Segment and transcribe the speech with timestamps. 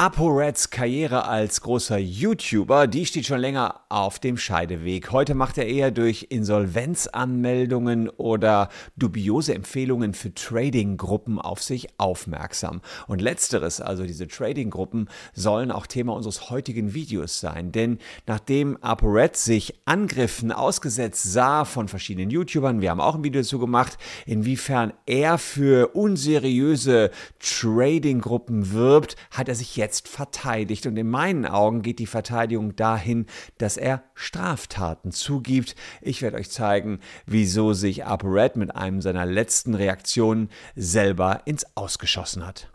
[0.00, 5.12] ApoReds Karriere als großer YouTuber, die steht schon länger auf dem Scheideweg.
[5.12, 12.80] Heute macht er eher durch Insolvenzanmeldungen oder dubiose Empfehlungen für Trading-Gruppen auf sich aufmerksam.
[13.08, 17.70] Und letzteres, also diese Trading-Gruppen, sollen auch Thema unseres heutigen Videos sein.
[17.70, 23.42] Denn nachdem ApoRed sich Angriffen ausgesetzt sah von verschiedenen YouTubern, wir haben auch ein Video
[23.42, 30.86] dazu gemacht, inwiefern er für unseriöse Trading-Gruppen wirbt, hat er sich jetzt jetzt verteidigt.
[30.86, 33.26] Und in meinen Augen geht die Verteidigung dahin,
[33.58, 35.74] dass er Straftaten zugibt.
[36.00, 42.46] Ich werde euch zeigen, wieso sich ApoRed mit einem seiner letzten Reaktionen selber ins Ausgeschossen
[42.46, 42.70] hat.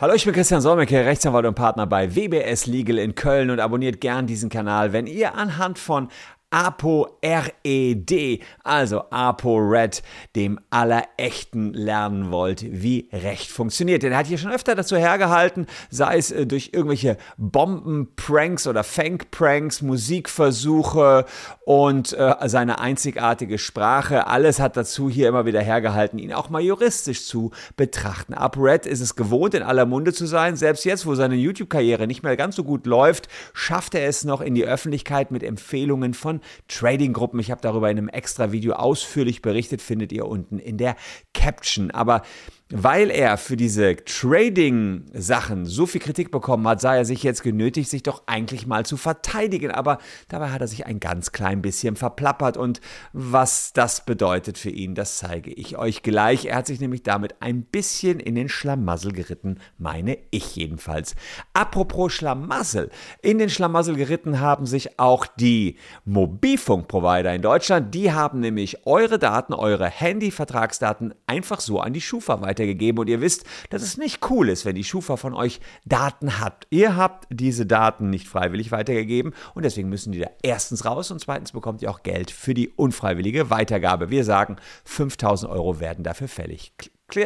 [0.00, 4.00] Hallo, ich bin Christian Solmecke, Rechtsanwalt und Partner bei WBS Legal in Köln und abonniert
[4.00, 6.08] gern diesen Kanal, wenn ihr anhand von
[6.50, 10.02] ApoRED, also ApoRed,
[10.34, 14.02] dem Allerechten lernen wollt, wie Recht funktioniert.
[14.02, 18.82] Denn er hat hier schon öfter dazu hergehalten, sei es äh, durch irgendwelche Bombenpranks oder
[18.82, 21.24] Fang-Pranks, Musikversuche
[21.64, 24.26] und äh, seine einzigartige Sprache.
[24.26, 28.34] Alles hat dazu hier immer wieder hergehalten, ihn auch mal juristisch zu betrachten.
[28.34, 30.56] ApoRed ist es gewohnt, in aller Munde zu sein.
[30.56, 34.40] Selbst jetzt, wo seine YouTube-Karriere nicht mehr ganz so gut läuft, schafft er es noch
[34.40, 37.40] in die Öffentlichkeit mit Empfehlungen von Trading-Gruppen.
[37.40, 40.96] Ich habe darüber in einem extra Video ausführlich berichtet, findet ihr unten in der
[41.34, 41.90] Caption.
[41.90, 42.22] Aber
[42.70, 47.90] weil er für diese Trading-Sachen so viel Kritik bekommen hat, sah er sich jetzt genötigt,
[47.90, 49.72] sich doch eigentlich mal zu verteidigen.
[49.72, 52.56] Aber dabei hat er sich ein ganz klein bisschen verplappert.
[52.56, 52.80] Und
[53.12, 56.46] was das bedeutet für ihn, das zeige ich euch gleich.
[56.46, 61.16] Er hat sich nämlich damit ein bisschen in den Schlamassel geritten, meine ich jedenfalls.
[61.52, 62.90] Apropos Schlamassel.
[63.20, 67.94] In den Schlamassel geritten haben sich auch die Mobilfunkprovider in Deutschland.
[67.94, 73.08] Die haben nämlich eure Daten, eure Handyvertragsdaten einfach so an die Schufa weiter weitergegeben und
[73.08, 76.66] ihr wisst, dass es nicht cool ist, wenn die Schufa von euch Daten hat.
[76.70, 81.20] Ihr habt diese Daten nicht freiwillig weitergegeben und deswegen müssen die da erstens raus und
[81.20, 84.10] zweitens bekommt ihr auch Geld für die unfreiwillige Weitergabe.
[84.10, 86.72] Wir sagen, 5000 Euro werden dafür fällig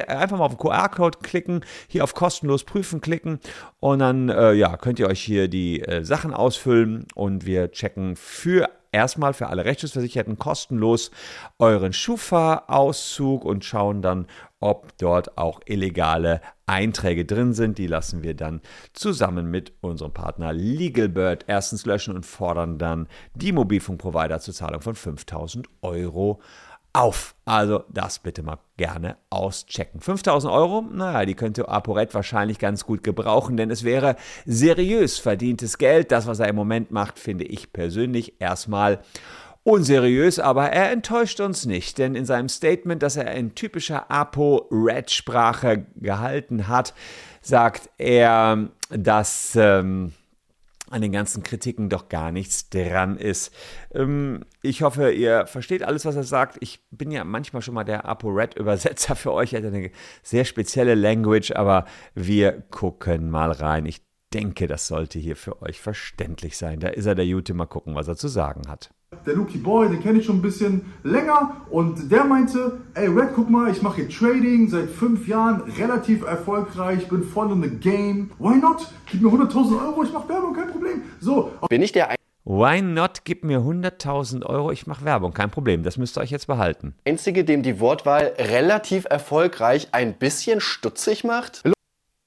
[0.09, 3.39] einfach mal auf den QR-Code klicken, hier auf kostenlos prüfen klicken
[3.81, 8.17] und dann äh, ja, könnt ihr euch hier die äh, Sachen ausfüllen und wir checken
[8.17, 11.11] für erstmal für alle Rechtsschutzversicherten kostenlos
[11.59, 14.27] euren Schufa-Auszug und schauen dann,
[14.65, 17.77] ob dort auch illegale Einträge drin sind.
[17.77, 18.63] Die lassen wir dann
[18.95, 24.95] zusammen mit unserem Partner LegalBird erstens löschen und fordern dann die Mobilfunkprovider zur Zahlung von
[24.95, 26.41] 5000 Euro
[26.95, 27.35] auf.
[27.45, 30.01] Also das bitte mal gerne auschecken.
[30.01, 35.77] 5000 Euro, naja, die könnte ApoRed wahrscheinlich ganz gut gebrauchen, denn es wäre seriös verdientes
[35.77, 36.11] Geld.
[36.11, 39.01] Das, was er im Moment macht, finde ich persönlich erstmal
[39.65, 45.87] unseriös, aber er enttäuscht uns nicht, denn in seinem Statement, das er in typischer ApoRed-Sprache
[45.97, 46.95] gehalten hat,
[47.41, 49.57] sagt er, dass...
[49.57, 50.13] Ähm,
[50.91, 53.53] an den ganzen Kritiken doch gar nichts dran ist.
[53.93, 56.59] Ähm, ich hoffe, ihr versteht alles, was er sagt.
[56.61, 59.55] Ich bin ja manchmal schon mal der ApoRed-Übersetzer für euch.
[59.55, 59.91] Er hat eine
[60.23, 63.87] sehr spezielle Language, aber wir gucken mal rein.
[63.87, 64.03] Ich
[64.33, 66.79] denke, das sollte hier für euch verständlich sein.
[66.81, 67.55] Da ist er, der Jute.
[67.55, 68.91] Mal gucken, was er zu sagen hat
[69.27, 73.31] der Lucky Boy, den kenne ich schon ein bisschen länger und der meinte, ey Red,
[73.35, 77.71] guck mal, ich mache hier Trading seit fünf Jahren, relativ erfolgreich, bin voll in the
[77.71, 78.31] game.
[78.39, 78.87] Why not?
[79.11, 81.03] Gib mir 100.000 Euro, ich mache Werbung, kein Problem.
[81.21, 81.51] So.
[81.69, 82.15] Bin ich der
[82.47, 83.25] Why not?
[83.25, 85.83] Gib mir 100.000 Euro, ich mache Werbung, kein Problem.
[85.83, 86.95] Das müsst ihr euch jetzt behalten.
[87.07, 91.63] Einzige, dem die Wortwahl relativ erfolgreich ein bisschen stutzig macht.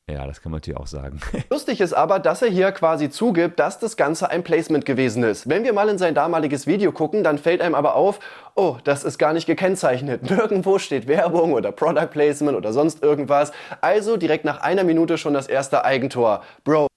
[0.09, 1.19] Ja, das kann man natürlich auch sagen.
[1.49, 5.49] Lustig ist aber, dass er hier quasi zugibt, dass das Ganze ein Placement gewesen ist.
[5.49, 8.21] Wenn wir mal in sein damaliges Video gucken, dann fällt einem aber auf,
[8.55, 10.23] oh, das ist gar nicht gekennzeichnet.
[10.29, 13.51] Nirgendwo steht Werbung oder Product Placement oder sonst irgendwas.
[13.81, 16.41] Also direkt nach einer Minute schon das erste Eigentor.
[16.63, 16.87] Bro.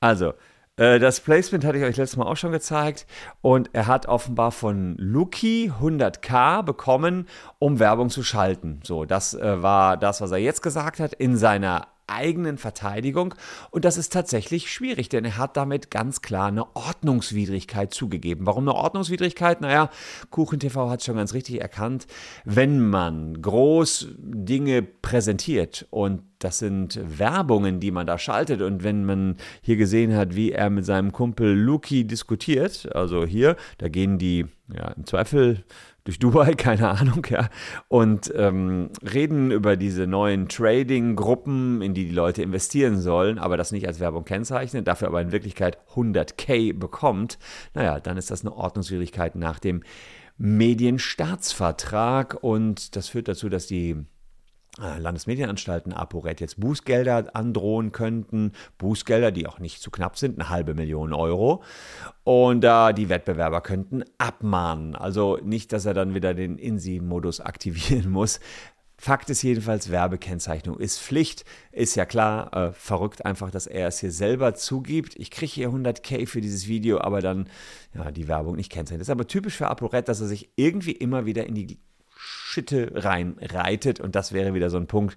[0.00, 0.32] Also,
[0.78, 3.06] äh, das Placement hatte ich euch letztes Mal auch schon gezeigt
[3.42, 7.28] und er hat offenbar von Luki 100k bekommen,
[7.58, 8.80] um Werbung zu schalten.
[8.84, 13.34] So, das äh, war das, was er jetzt gesagt hat in seiner eigenen Verteidigung.
[13.70, 18.46] Und das ist tatsächlich schwierig, denn er hat damit ganz klar eine Ordnungswidrigkeit zugegeben.
[18.46, 19.60] Warum eine Ordnungswidrigkeit?
[19.60, 19.90] Naja,
[20.30, 22.06] KuchenTV hat es schon ganz richtig erkannt.
[22.44, 28.62] Wenn man groß Dinge präsentiert und das sind Werbungen, die man da schaltet.
[28.62, 33.56] Und wenn man hier gesehen hat, wie er mit seinem Kumpel Luki diskutiert, also hier,
[33.78, 35.64] da gehen die ja, im Zweifel
[36.04, 37.48] durch Dubai, keine Ahnung, ja,
[37.88, 43.72] und ähm, reden über diese neuen Trading-Gruppen, in die die Leute investieren sollen, aber das
[43.72, 47.38] nicht als Werbung kennzeichnen, dafür aber in Wirklichkeit 100k bekommt,
[47.74, 49.82] naja, dann ist das eine Ordnungswidrigkeit nach dem
[50.38, 53.96] Medienstaatsvertrag und das führt dazu, dass die
[54.78, 58.52] Landesmedienanstalten ApoRed jetzt Bußgelder androhen könnten.
[58.78, 61.62] Bußgelder, die auch nicht zu knapp sind, eine halbe Million Euro.
[62.24, 64.94] Und äh, die Wettbewerber könnten abmahnen.
[64.94, 68.40] Also nicht, dass er dann wieder den INSI-Modus aktivieren muss.
[69.00, 71.44] Fakt ist jedenfalls, Werbekennzeichnung ist Pflicht.
[71.70, 75.14] Ist ja klar, äh, verrückt einfach, dass er es hier selber zugibt.
[75.16, 77.48] Ich kriege hier 100k für dieses Video, aber dann
[77.94, 79.02] ja, die Werbung nicht kennzeichnet.
[79.02, 81.78] Ist aber typisch für ApoRed, dass er sich irgendwie immer wieder in die
[82.48, 84.00] Schitte reinreitet.
[84.00, 85.16] Und das wäre wieder so ein Punkt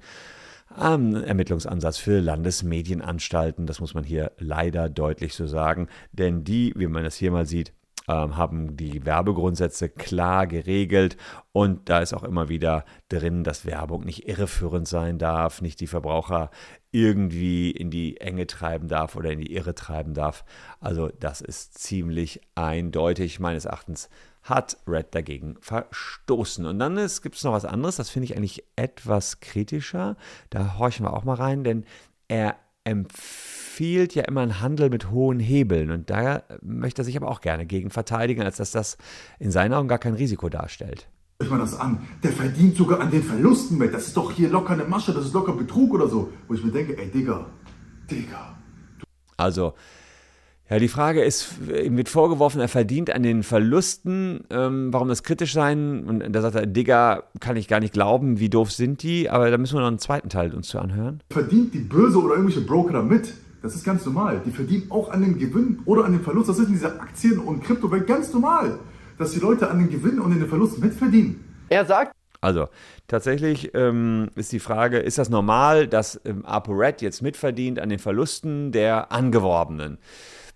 [0.69, 3.65] am Ermittlungsansatz für Landesmedienanstalten.
[3.65, 5.87] Das muss man hier leider deutlich so sagen.
[6.11, 7.73] Denn die, wie man das hier mal sieht,
[8.07, 11.17] ähm, haben die Werbegrundsätze klar geregelt
[11.51, 15.87] und da ist auch immer wieder drin, dass Werbung nicht irreführend sein darf, nicht die
[15.87, 16.49] Verbraucher
[16.91, 20.43] irgendwie in die Enge treiben darf oder in die Irre treiben darf.
[20.79, 24.09] Also das ist ziemlich eindeutig meines Erachtens
[24.43, 26.65] hat Red dagegen verstoßen.
[26.65, 30.17] Und dann gibt es noch was anderes, das finde ich eigentlich etwas kritischer.
[30.49, 31.85] Da horchen wir auch mal rein, denn
[32.27, 35.91] er empfiehlt ja immer einen Handel mit hohen Hebeln.
[35.91, 38.97] Und da möchte er sich aber auch gerne gegen verteidigen, als dass das
[39.39, 41.07] in seinen Augen gar kein Risiko darstellt.
[41.41, 43.93] Ich meine das an, der verdient sogar an den Verlusten mit.
[43.93, 46.31] Das ist doch hier locker eine Masche, das ist locker Betrug oder so.
[46.47, 47.47] Wo ich mir denke, ey Digga,
[48.09, 48.57] Digga.
[49.37, 49.73] Also,
[50.71, 54.45] ja, die Frage ist, ihm wird vorgeworfen, er verdient an den Verlusten.
[54.49, 56.05] Ähm, warum das kritisch sein?
[56.05, 59.29] Und da sagt er, Digga, kann ich gar nicht glauben, wie doof sind die?
[59.29, 61.21] Aber da müssen wir noch einen zweiten Teil uns zu anhören.
[61.29, 63.33] Verdient die Börse oder irgendwelche Broker damit?
[63.61, 64.41] Das ist ganz normal.
[64.45, 66.47] Die verdienen auch an den Gewinn oder an den Verlust.
[66.47, 68.79] Das ist in dieser Aktien- und Kryptowelt ganz normal,
[69.17, 71.43] dass die Leute an den Gewinn und an den Verlust mitverdienen.
[71.67, 72.69] Er sagt, also
[73.09, 77.99] tatsächlich ähm, ist die Frage, ist das normal, dass ähm, ApoRed jetzt mitverdient an den
[77.99, 79.97] Verlusten der Angeworbenen?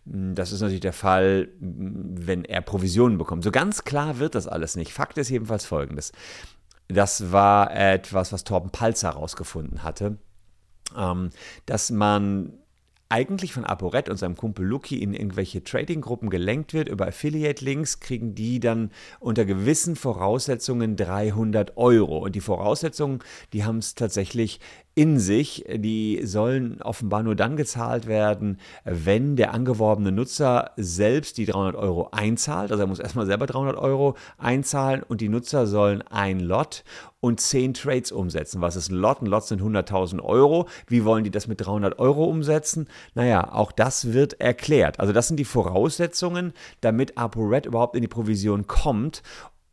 [0.06, 3.44] Das ist natürlich der Fall, wenn er Provisionen bekommt.
[3.44, 4.94] So ganz klar wird das alles nicht.
[4.94, 6.12] Fakt ist jedenfalls folgendes.
[6.88, 10.18] Das war etwas, was Torben Palzer herausgefunden hatte,
[10.96, 11.32] ähm,
[11.66, 12.54] dass man
[13.16, 16.90] eigentlich von ApoRed und seinem Kumpel Luki in irgendwelche Trading-Gruppen gelenkt wird.
[16.90, 18.92] Über Affiliate-Links kriegen die dann
[19.22, 22.18] unter gewissen Voraussetzungen 300 Euro.
[22.18, 23.20] Und die Voraussetzungen,
[23.54, 24.60] die haben es tatsächlich
[24.96, 25.64] in sich.
[25.74, 32.10] Die sollen offenbar nur dann gezahlt werden, wenn der angeworbene Nutzer selbst die 300 Euro
[32.12, 32.72] einzahlt.
[32.72, 36.84] Also er muss erstmal selber 300 Euro einzahlen und die Nutzer sollen ein Lot
[37.26, 38.62] und 10 Trades umsetzen.
[38.62, 39.24] Was ist ein Lot?
[39.24, 40.68] Ein Lot sind 100.000 Euro.
[40.88, 42.88] Wie wollen die das mit 300 Euro umsetzen?
[43.16, 45.00] Naja, auch das wird erklärt.
[45.00, 49.24] Also das sind die Voraussetzungen, damit ApoRed überhaupt in die Provision kommt.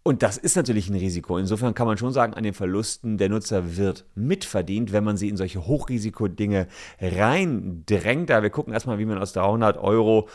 [0.05, 1.39] Und das ist natürlich ein Risiko.
[1.39, 5.29] Insofern kann man schon sagen, an den Verlusten der Nutzer wird mitverdient, wenn man sie
[5.29, 6.67] in solche Hochrisiko-Dinge
[7.01, 8.29] reindrängt.
[8.29, 10.29] Da wir gucken erstmal, wie man aus 300 Euro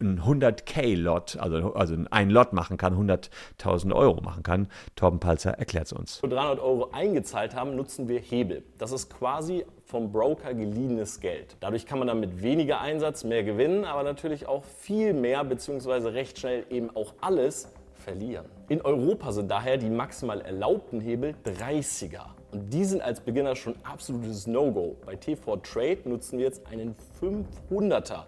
[0.00, 4.68] ein 100k-Lot, also, also ein Lot machen kann, 100.000 Euro machen kann.
[4.94, 6.22] Torben Palzer erklärt es uns.
[6.22, 8.62] Wenn wir 300 Euro eingezahlt haben, nutzen wir Hebel.
[8.78, 11.56] Das ist quasi vom Broker geliehenes Geld.
[11.58, 16.12] Dadurch kann man dann mit weniger Einsatz mehr gewinnen, aber natürlich auch viel mehr, beziehungsweise
[16.12, 17.68] recht schnell eben auch alles
[18.08, 18.46] verlieren.
[18.68, 22.24] In Europa sind daher die maximal erlaubten Hebel 30er.
[22.52, 24.96] Und die sind als Beginner schon absolutes No-Go.
[25.04, 28.24] Bei T4 Trade nutzen wir jetzt einen 500er,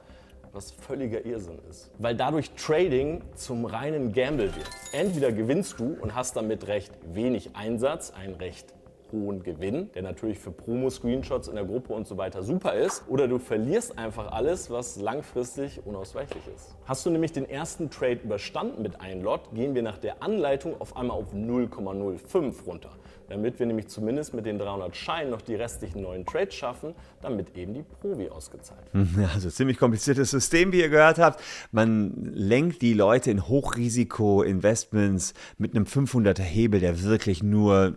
[0.52, 1.90] was völliger Irrsinn ist.
[1.98, 4.68] Weil dadurch Trading zum reinen Gamble wird.
[4.92, 8.74] Entweder gewinnst du und hast damit recht wenig Einsatz, ein recht
[9.12, 13.04] hohen Gewinn, der natürlich für Promo-Screenshots in der Gruppe und so weiter super ist.
[13.08, 16.76] Oder du verlierst einfach alles, was langfristig unausweichlich ist.
[16.84, 20.80] Hast du nämlich den ersten Trade überstanden mit einem Lot, gehen wir nach der Anleitung
[20.80, 22.90] auf einmal auf 0,05 runter
[23.30, 27.56] damit wir nämlich zumindest mit den 300 Scheinen noch die restlichen neuen Trades schaffen, damit
[27.56, 29.30] eben die Provi ausgezahlt wird.
[29.34, 31.40] Also ziemlich kompliziertes System, wie ihr gehört habt.
[31.70, 37.94] Man lenkt die Leute in Hochrisiko-Investments mit einem 500er Hebel, der wirklich nur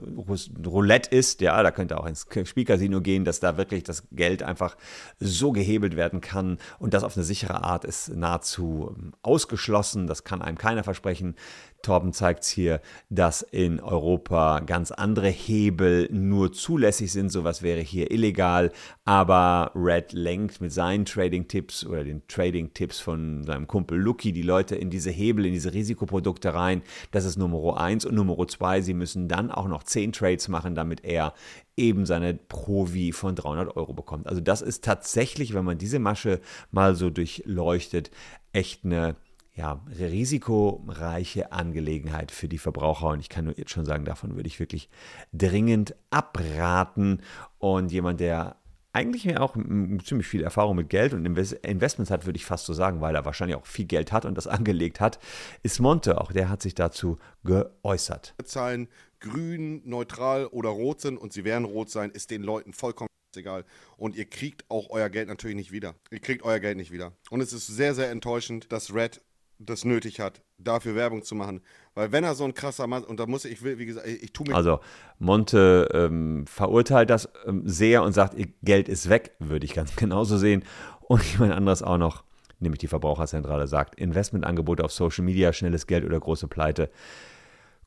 [0.66, 1.42] Roulette ist.
[1.42, 4.78] Ja, da könnte auch ins Spielcasino gehen, dass da wirklich das Geld einfach
[5.20, 10.06] so gehebelt werden kann und das auf eine sichere Art ist nahezu ausgeschlossen.
[10.06, 11.36] Das kann einem keiner versprechen.
[11.84, 17.30] Torben zeigt es hier, dass in Europa ganz andere Hebel nur zulässig sind.
[17.30, 18.72] Sowas wäre hier illegal.
[19.06, 24.76] Aber Red lenkt mit seinen Trading-Tipps oder den Trading-Tipps von seinem Kumpel Lucky die Leute
[24.76, 26.82] in diese Hebel, in diese Risikoprodukte rein.
[27.12, 28.82] Das ist Nummer 1 und Nummer 2.
[28.82, 31.34] Sie müssen dann auch noch 10 Trades machen, damit er
[31.76, 34.28] eben seine Provi von 300 Euro bekommt.
[34.28, 36.40] Also das ist tatsächlich, wenn man diese Masche
[36.72, 38.10] mal so durchleuchtet,
[38.54, 39.16] echt eine
[39.56, 43.10] ja, risikoreiche Angelegenheit für die Verbraucher.
[43.10, 44.90] Und ich kann nur jetzt schon sagen, davon würde ich wirklich
[45.32, 47.22] dringend abraten.
[47.60, 48.56] Und jemand, der
[48.94, 49.56] eigentlich auch
[50.04, 53.26] ziemlich viel Erfahrung mit Geld und Investments hat, würde ich fast so sagen, weil er
[53.26, 55.20] wahrscheinlich auch viel Geld hat und das angelegt hat,
[55.62, 56.20] ist Monte.
[56.20, 58.36] Auch der hat sich dazu geäußert.
[58.44, 58.88] Zahlen
[59.20, 63.66] grün, neutral oder rot sind und sie werden rot sein, ist den Leuten vollkommen egal.
[63.98, 65.96] Und ihr kriegt auch euer Geld natürlich nicht wieder.
[66.12, 67.14] Ihr kriegt euer Geld nicht wieder.
[67.32, 69.22] Und es ist sehr, sehr enttäuschend, dass Red
[69.60, 71.62] das nötig hat, dafür Werbung zu machen.
[71.94, 74.34] Weil wenn er so ein krasser Mann, und da muss ich, wie gesagt, ich, ich
[74.34, 74.56] tue mir...
[74.56, 74.80] Also
[75.20, 80.38] Monte ähm, verurteilt das ähm, sehr und sagt, Geld ist weg, würde ich ganz genauso
[80.38, 80.64] sehen.
[81.02, 82.24] Und jemand anderes auch noch,
[82.60, 86.90] nämlich die Verbraucherzentrale, sagt, Investmentangebote auf Social Media, schnelles Geld oder große Pleite.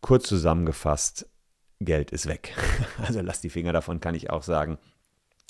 [0.00, 1.28] Kurz zusammengefasst,
[1.80, 2.54] Geld ist weg.
[3.06, 4.78] Also lasst die Finger davon, kann ich auch sagen.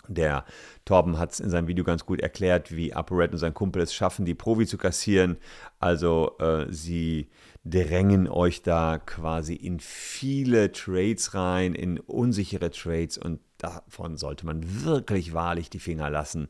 [0.08, 0.44] Der
[0.84, 3.94] Torben hat es in seinem Video ganz gut erklärt, wie ApoRed und sein Kumpel es
[3.94, 5.36] schaffen, die Provi zu kassieren.
[5.80, 7.28] Also äh, sie
[7.64, 14.84] drängen euch da quasi in viele Trades rein, in unsichere Trades und davon sollte man
[14.84, 16.48] wirklich wahrlich die Finger lassen.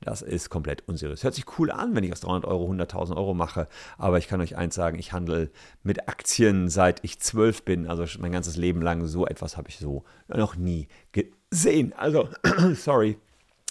[0.00, 1.22] Das ist komplett unseriös.
[1.24, 3.68] Hört sich cool an, wenn ich aus 300 Euro 100.000 Euro mache,
[3.98, 5.50] aber ich kann euch eins sagen, ich handle
[5.82, 9.06] mit Aktien seit ich zwölf bin, also mein ganzes Leben lang.
[9.06, 11.92] So etwas habe ich so noch nie gesehen.
[11.96, 12.28] Also,
[12.74, 13.18] sorry.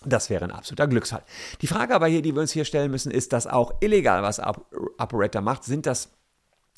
[0.07, 1.23] Das wäre ein absoluter Glücksfall.
[1.61, 4.39] Die Frage aber hier, die wir uns hier stellen müssen, ist das auch illegal, was
[4.39, 5.63] Operator macht?
[5.63, 6.11] Sind das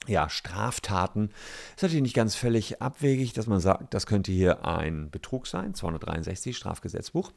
[0.07, 1.29] ja, Straftaten.
[1.75, 5.73] Ist natürlich nicht ganz völlig abwegig, dass man sagt, das könnte hier ein Betrug sein,
[5.73, 7.31] 263 Strafgesetzbuch.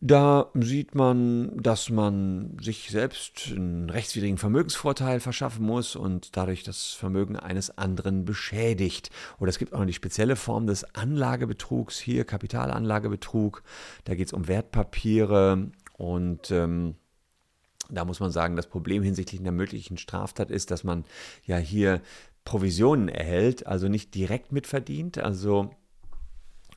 [0.00, 6.88] Da sieht man, dass man sich selbst einen rechtswidrigen Vermögensvorteil verschaffen muss und dadurch das
[6.92, 9.10] Vermögen eines anderen beschädigt.
[9.38, 13.62] Oder es gibt auch noch die spezielle Form des Anlagebetrugs, hier Kapitalanlagebetrug.
[14.04, 16.96] Da geht es um Wertpapiere und ähm,
[17.90, 21.04] da muss man sagen, das Problem hinsichtlich einer möglichen Straftat ist, dass man
[21.44, 22.00] ja hier
[22.44, 25.18] Provisionen erhält, also nicht direkt mitverdient.
[25.18, 25.70] Also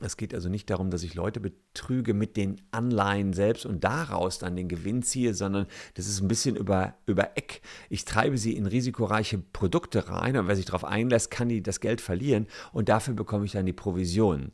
[0.02, 4.40] es geht also nicht darum, dass ich Leute betrüge mit den Anleihen selbst und daraus
[4.40, 7.62] dann den Gewinn ziehe, sondern das ist ein bisschen über, über Eck.
[7.90, 11.80] Ich treibe sie in risikoreiche Produkte rein und wer sich darauf einlässt, kann die das
[11.80, 14.52] Geld verlieren und dafür bekomme ich dann die Provisionen.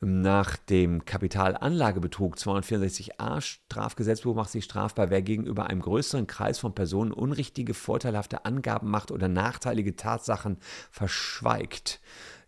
[0.00, 7.12] Nach dem Kapitalanlagebetrug 264a Strafgesetzbuch macht sich strafbar, wer gegenüber einem größeren Kreis von Personen
[7.12, 10.56] unrichtige, vorteilhafte Angaben macht oder nachteilige Tatsachen
[10.90, 12.00] verschweigt.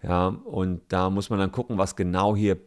[0.05, 2.59] Ja, und da muss man dann gucken, was genau hier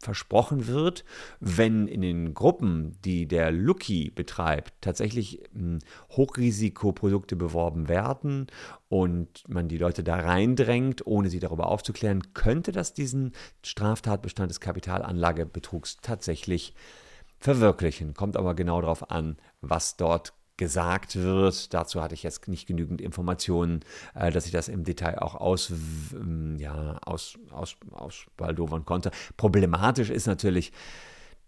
[0.00, 1.04] versprochen wird,
[1.38, 5.78] wenn in den Gruppen, die der Lucky betreibt, tatsächlich hm,
[6.10, 8.48] Hochrisikoprodukte beworben werden
[8.88, 14.58] und man die Leute da reindrängt, ohne sie darüber aufzuklären, könnte das diesen Straftatbestand des
[14.58, 16.74] Kapitalanlagebetrugs tatsächlich
[17.38, 18.14] verwirklichen.
[18.14, 21.74] Kommt aber genau darauf an, was dort gesagt wird.
[21.74, 23.80] Dazu hatte ich jetzt nicht genügend Informationen,
[24.14, 25.72] äh, dass ich das im Detail auch aus,
[26.58, 29.10] ja, aus, aus, ausbaldowern konnte.
[29.38, 30.70] Problematisch ist natürlich,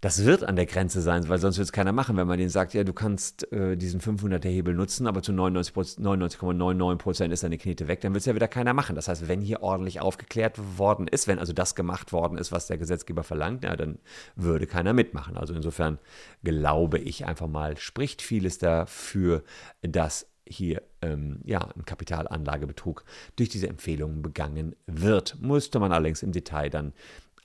[0.02, 2.50] das wird an der Grenze sein, weil sonst wird es keiner machen, wenn man denen
[2.50, 7.56] sagt, ja, du kannst äh, diesen 500er Hebel nutzen, aber zu 99,99 99, ist deine
[7.56, 8.96] Knete weg, dann wird es ja wieder keiner machen.
[8.96, 12.66] Das heißt, wenn hier ordentlich aufgeklärt worden ist, wenn also das gemacht worden ist, was
[12.66, 14.00] der Gesetzgeber verlangt, ja, dann
[14.34, 15.36] würde keiner mitmachen.
[15.36, 16.00] Also insofern
[16.42, 19.44] glaube ich einfach mal, spricht vieles dafür,
[19.82, 23.04] dass hier ähm, ja, ein Kapitalanlagebetrug
[23.36, 25.40] durch diese Empfehlungen begangen wird.
[25.40, 26.92] Musste man allerdings im Detail dann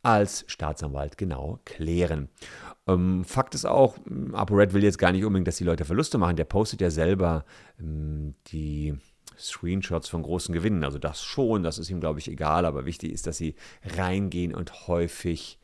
[0.07, 2.29] als Staatsanwalt genau klären.
[2.87, 3.97] Ähm, Fakt ist auch,
[4.31, 6.37] ApoRed will jetzt gar nicht unbedingt, dass die Leute Verluste machen.
[6.37, 7.43] Der postet ja selber
[7.77, 8.97] ähm, die
[9.37, 10.85] Screenshots von großen Gewinnen.
[10.85, 12.65] Also das schon, das ist ihm, glaube ich, egal.
[12.65, 13.55] Aber wichtig ist, dass sie
[13.97, 15.59] reingehen und häufig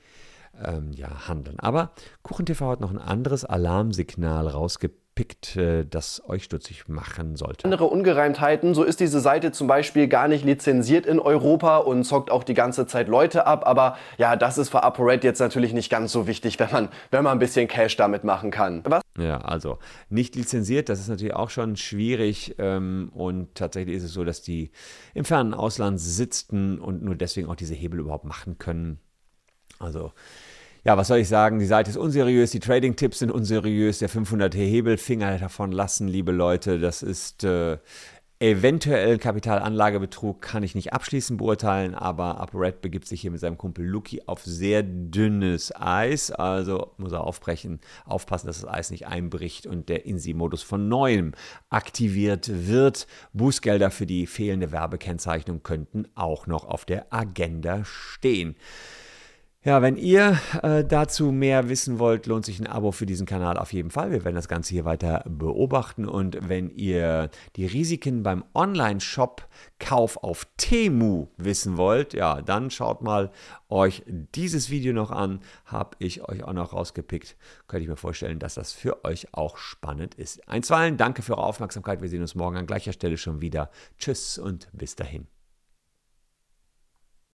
[0.61, 1.57] ähm, ja, handeln.
[1.61, 7.65] Aber KuchenTV hat noch ein anderes Alarmsignal rausgepickt pickt, äh, das euch stutzig machen sollte.
[7.65, 12.31] Andere Ungereimtheiten, so ist diese Seite zum Beispiel gar nicht lizenziert in Europa und zockt
[12.31, 15.89] auch die ganze Zeit Leute ab, aber ja, das ist für ApoRed jetzt natürlich nicht
[15.89, 18.81] ganz so wichtig, wenn man, wenn man ein bisschen Cash damit machen kann.
[18.85, 19.01] Was?
[19.17, 19.77] Ja, also
[20.09, 24.41] nicht lizenziert, das ist natürlich auch schon schwierig ähm, und tatsächlich ist es so, dass
[24.41, 24.71] die
[25.13, 28.99] im fernen Ausland sitzen und nur deswegen auch diese Hebel überhaupt machen können.
[29.79, 30.13] Also
[30.85, 31.59] ja, was soll ich sagen?
[31.59, 36.33] Die Seite ist unseriös, die Trading-Tipps sind unseriös, der 500 Hebel, Finger davon lassen, liebe
[36.33, 36.77] Leute.
[36.77, 37.77] Das ist äh,
[38.39, 43.85] eventuell Kapitalanlagebetrug, kann ich nicht abschließend beurteilen, aber UpRed begibt sich hier mit seinem Kumpel
[43.85, 46.31] Luki auf sehr dünnes Eis.
[46.31, 51.31] Also muss er aufbrechen, aufpassen, dass das Eis nicht einbricht und der INSI-Modus von neuem
[51.69, 53.07] aktiviert wird.
[53.31, 58.57] Bußgelder für die fehlende Werbekennzeichnung könnten auch noch auf der Agenda stehen.
[59.65, 63.57] Ja, wenn ihr äh, dazu mehr wissen wollt, lohnt sich ein Abo für diesen Kanal
[63.57, 64.11] auf jeden Fall.
[64.11, 66.05] Wir werden das Ganze hier weiter beobachten.
[66.05, 73.31] Und wenn ihr die Risiken beim Online-Shop-Kauf auf Temu wissen wollt, ja, dann schaut mal
[73.69, 75.39] euch dieses Video noch an.
[75.63, 77.37] Habe ich euch auch noch rausgepickt.
[77.67, 80.45] Könnte ich mir vorstellen, dass das für euch auch spannend ist.
[80.49, 82.01] Einstweilen, danke für eure Aufmerksamkeit.
[82.01, 83.69] Wir sehen uns morgen an gleicher Stelle schon wieder.
[83.97, 85.32] Tschüss und bis dahin.